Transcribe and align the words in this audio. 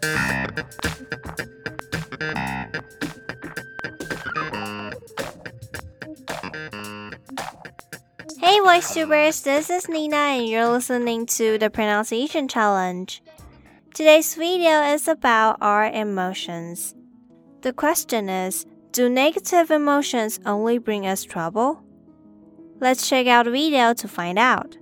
Hey 0.00 0.10
VoiceTubers, 8.60 9.42
this 9.42 9.70
is 9.70 9.88
Nina 9.88 10.16
and 10.16 10.48
you're 10.48 10.68
listening 10.68 11.26
to 11.26 11.58
the 11.58 11.68
Pronunciation 11.70 12.46
Challenge. 12.46 13.22
Today's 13.92 14.36
video 14.36 14.82
is 14.82 15.08
about 15.08 15.58
our 15.60 15.86
emotions. 15.86 16.94
The 17.62 17.72
question 17.72 18.28
is, 18.28 18.66
do 18.92 19.08
negative 19.08 19.72
emotions 19.72 20.38
only 20.46 20.78
bring 20.78 21.06
us 21.06 21.24
trouble? 21.24 21.82
Let's 22.78 23.08
check 23.08 23.26
out 23.26 23.46
the 23.46 23.50
video 23.50 23.94
to 23.94 24.06
find 24.06 24.38
out. 24.38 24.76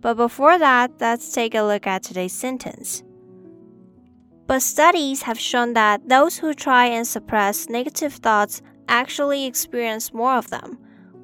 But 0.00 0.14
before 0.18 0.58
that, 0.58 0.92
let's 1.00 1.32
take 1.32 1.54
a 1.54 1.62
look 1.62 1.86
at 1.86 2.02
today's 2.02 2.34
sentence. 2.34 3.02
But 4.48 4.62
studies 4.62 5.22
have 5.22 5.38
shown 5.38 5.74
that 5.74 6.08
those 6.08 6.38
who 6.38 6.52
try 6.54 6.86
and 6.86 7.06
suppress 7.06 7.68
negative 7.68 8.14
thoughts 8.14 8.60
actually 8.88 9.46
experience 9.46 10.12
more 10.12 10.34
of 10.34 10.50
them 10.50 10.78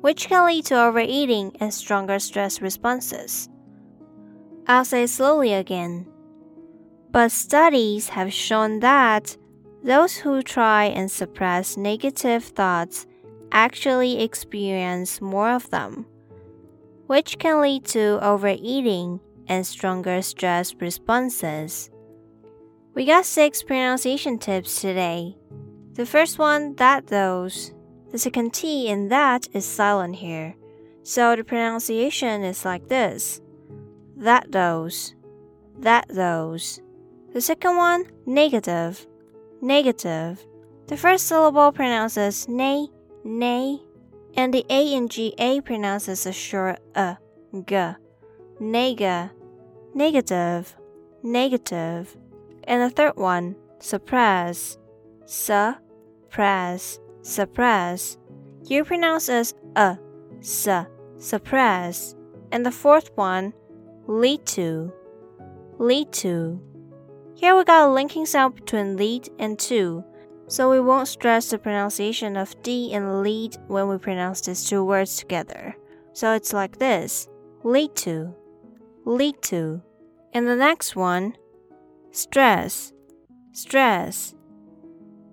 which 0.04 0.28
can 0.28 0.44
lead 0.44 0.66
to 0.66 0.78
overeating 0.78 1.50
and 1.60 1.72
stronger 1.72 2.18
stress 2.18 2.60
responses. 2.60 3.48
I'll 4.66 4.84
say 4.84 5.06
slowly 5.06 5.54
again. 5.54 6.06
But 7.10 7.32
studies 7.32 8.10
have 8.10 8.30
shown 8.30 8.80
that 8.80 9.34
those 9.82 10.14
who 10.16 10.42
try 10.42 10.84
and 10.84 11.10
suppress 11.10 11.78
negative 11.78 12.44
thoughts 12.44 13.06
actually 13.50 14.22
experience 14.22 15.22
more 15.22 15.52
of 15.52 15.70
them, 15.70 16.04
which 17.06 17.38
can 17.38 17.62
lead 17.62 17.86
to 17.86 18.18
overeating 18.22 19.20
and 19.48 19.66
stronger 19.66 20.20
stress 20.20 20.74
responses. 20.74 21.88
We 22.94 23.04
got 23.04 23.26
six 23.26 23.64
pronunciation 23.64 24.38
tips 24.38 24.80
today. 24.80 25.36
The 25.94 26.06
first 26.06 26.38
one, 26.38 26.76
that 26.76 27.08
those. 27.08 27.72
The 28.12 28.18
second 28.18 28.54
T 28.54 28.86
in 28.88 29.08
that 29.08 29.48
is 29.52 29.64
silent 29.64 30.14
here, 30.14 30.54
so 31.02 31.34
the 31.34 31.42
pronunciation 31.42 32.44
is 32.44 32.64
like 32.64 32.86
this 32.86 33.40
that 34.16 34.52
those, 34.52 35.16
that 35.80 36.06
those. 36.08 36.80
The 37.32 37.40
second 37.40 37.76
one, 37.76 38.04
negative, 38.26 39.04
negative. 39.60 40.46
The 40.86 40.96
first 40.96 41.26
syllable 41.26 41.72
pronounces 41.72 42.46
nay, 42.46 42.86
nay, 43.24 43.80
and 44.36 44.54
the 44.54 44.64
A 44.70 44.94
in 44.94 45.08
GA 45.08 45.60
pronounces 45.60 46.26
a 46.26 46.32
short 46.32 46.78
a, 46.94 47.18
g. 47.52 47.74
Nega, 48.60 49.32
negative, 49.94 50.76
negative. 51.24 52.16
And 52.66 52.82
the 52.82 52.90
third 52.90 53.16
one, 53.16 53.56
suppress, 53.78 54.78
suppress 55.26 56.98
suppress. 57.24 58.18
You 58.64 58.84
pronounce 58.84 59.28
as 59.28 59.54
uh, 59.76 59.80
a, 59.80 59.98
a, 60.38 60.40
s, 60.40 60.68
suppress. 61.18 62.14
And 62.52 62.64
the 62.64 62.70
fourth 62.70 63.10
one, 63.16 63.52
lead 64.06 64.46
to, 64.46 64.92
lead 65.78 66.12
to. 66.12 66.60
Here 67.34 67.56
we 67.56 67.64
got 67.64 67.88
a 67.88 67.92
linking 67.92 68.26
sound 68.26 68.54
between 68.54 68.96
lead 68.96 69.28
and 69.38 69.58
to, 69.60 70.04
so 70.46 70.70
we 70.70 70.78
won't 70.78 71.08
stress 71.08 71.50
the 71.50 71.58
pronunciation 71.58 72.36
of 72.36 72.60
D 72.62 72.92
and 72.92 73.22
lead 73.22 73.56
when 73.66 73.88
we 73.88 73.98
pronounce 73.98 74.42
these 74.42 74.64
two 74.64 74.84
words 74.84 75.16
together. 75.16 75.74
So 76.12 76.32
it's 76.34 76.52
like 76.52 76.78
this 76.78 77.28
lead 77.64 77.96
to, 77.96 78.34
lead 79.04 79.42
to. 79.42 79.82
And 80.32 80.46
the 80.46 80.56
next 80.56 80.94
one, 80.94 81.36
stress, 82.14 82.92
stress. 83.52 84.34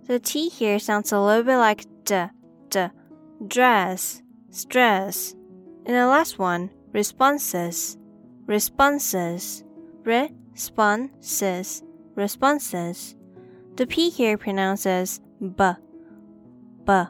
The 0.08 0.20
T 0.20 0.50
here 0.50 0.80
sounds 0.80 1.12
a 1.12 1.20
little 1.20 1.44
bit 1.44 1.58
like 1.58 1.86
d, 2.06 2.26
d, 2.70 2.88
dress, 3.48 4.22
stress. 4.50 5.34
And 5.86 5.96
the 5.96 6.08
last 6.08 6.40
one, 6.40 6.72
responses, 6.92 7.98
responses, 8.46 9.64
responses, 10.04 11.84
responses. 12.16 13.16
The 13.76 13.88
P 13.88 14.10
here 14.10 14.38
pronounces 14.38 15.22
b, 15.40 15.64
b, 16.86 17.04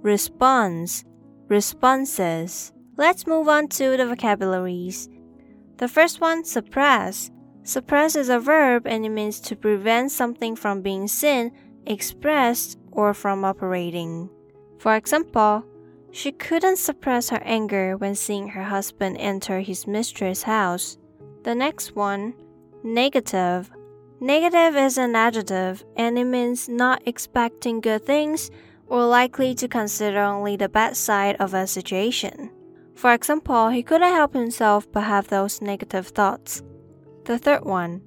response, 0.00 1.04
responses. 1.48 2.72
Let's 2.96 3.26
move 3.26 3.48
on 3.48 3.68
to 3.68 3.96
the 3.96 4.06
vocabularies. 4.06 5.08
The 5.78 5.88
first 5.88 6.20
one, 6.20 6.44
suppress. 6.44 7.30
Suppress 7.64 8.16
is 8.16 8.28
a 8.28 8.40
verb 8.40 8.86
and 8.86 9.04
it 9.04 9.10
means 9.10 9.40
to 9.40 9.56
prevent 9.56 10.10
something 10.10 10.56
from 10.56 10.82
being 10.82 11.06
seen 11.06 11.52
expressed, 11.86 12.78
or 12.90 13.14
from 13.14 13.44
operating. 13.44 14.28
For 14.78 14.96
example, 14.96 15.64
she 16.10 16.32
couldn't 16.32 16.76
suppress 16.76 17.30
her 17.30 17.42
anger 17.44 17.96
when 17.96 18.14
seeing 18.14 18.48
her 18.48 18.64
husband 18.64 19.16
enter 19.18 19.60
his 19.60 19.86
mistress' 19.86 20.42
house. 20.42 20.98
The 21.42 21.54
next 21.54 21.96
one, 21.96 22.34
negative. 22.84 23.70
Negative 24.20 24.76
is 24.76 24.98
an 24.98 25.16
adjective 25.16 25.84
and 25.96 26.18
it 26.18 26.24
means 26.24 26.68
not 26.68 27.02
expecting 27.06 27.80
good 27.80 28.06
things 28.06 28.50
or 28.86 29.04
likely 29.06 29.54
to 29.54 29.66
consider 29.66 30.20
only 30.20 30.56
the 30.56 30.68
bad 30.68 30.96
side 30.96 31.36
of 31.40 31.54
a 31.54 31.66
situation. 31.66 32.50
For 32.94 33.12
example, 33.14 33.70
he 33.70 33.82
couldn't 33.82 34.12
help 34.12 34.34
himself 34.34 34.86
but 34.92 35.04
have 35.04 35.28
those 35.28 35.62
negative 35.62 36.08
thoughts. 36.08 36.62
The 37.24 37.38
third 37.38 37.64
one, 37.64 38.02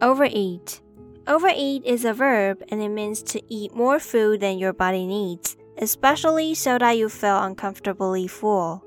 overeat. 0.00 0.80
Overeat 1.26 1.84
is 1.84 2.04
a 2.04 2.14
verb 2.14 2.62
and 2.70 2.80
it 2.80 2.88
means 2.88 3.22
to 3.24 3.42
eat 3.52 3.74
more 3.74 3.98
food 3.98 4.40
than 4.40 4.58
your 4.58 4.72
body 4.72 5.06
needs, 5.06 5.56
especially 5.76 6.54
so 6.54 6.78
that 6.78 6.96
you 6.96 7.08
feel 7.08 7.42
uncomfortably 7.42 8.26
full. 8.26 8.82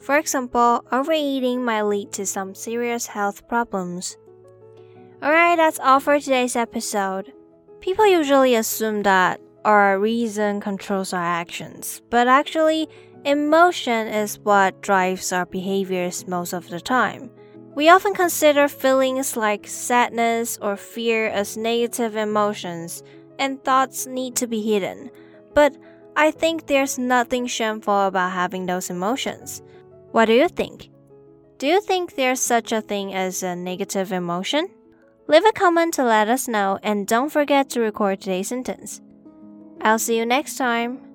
For 0.00 0.18
example, 0.18 0.84
overeating 0.90 1.64
might 1.64 1.82
lead 1.82 2.10
to 2.12 2.26
some 2.26 2.56
serious 2.56 3.06
health 3.06 3.46
problems. 3.46 4.16
Alright, 5.22 5.58
that's 5.58 5.78
all 5.78 6.00
for 6.00 6.18
today's 6.18 6.56
episode. 6.56 7.32
People 7.80 8.06
usually 8.08 8.56
assume 8.56 9.02
that 9.02 9.40
our 9.64 10.00
reason 10.00 10.60
controls 10.60 11.12
our 11.12 11.22
actions, 11.22 12.02
but 12.10 12.26
actually, 12.26 12.88
emotion 13.24 14.08
is 14.08 14.40
what 14.40 14.80
drives 14.80 15.32
our 15.32 15.46
behaviors 15.46 16.26
most 16.26 16.52
of 16.52 16.68
the 16.70 16.80
time. 16.80 17.30
We 17.74 17.88
often 17.88 18.12
consider 18.12 18.68
feelings 18.68 19.36
like 19.36 19.66
sadness 19.66 20.58
or 20.60 20.76
fear 20.76 21.28
as 21.28 21.56
negative 21.56 22.16
emotions, 22.16 23.02
and 23.38 23.62
thoughts 23.64 24.06
need 24.06 24.36
to 24.36 24.46
be 24.46 24.60
hidden. 24.60 25.10
But 25.54 25.76
I 26.14 26.30
think 26.30 26.66
there's 26.66 26.98
nothing 26.98 27.46
shameful 27.46 28.06
about 28.06 28.32
having 28.32 28.66
those 28.66 28.90
emotions. 28.90 29.62
What 30.10 30.26
do 30.26 30.34
you 30.34 30.48
think? 30.48 30.90
Do 31.56 31.66
you 31.66 31.80
think 31.80 32.14
there's 32.14 32.40
such 32.40 32.72
a 32.72 32.82
thing 32.82 33.14
as 33.14 33.42
a 33.42 33.56
negative 33.56 34.12
emotion? 34.12 34.68
Leave 35.28 35.46
a 35.46 35.52
comment 35.52 35.94
to 35.94 36.04
let 36.04 36.28
us 36.28 36.48
know 36.48 36.78
and 36.82 37.06
don't 37.06 37.30
forget 37.30 37.70
to 37.70 37.80
record 37.80 38.20
today's 38.20 38.48
sentence. 38.48 39.00
I'll 39.80 39.98
see 39.98 40.18
you 40.18 40.26
next 40.26 40.56
time. 40.56 41.11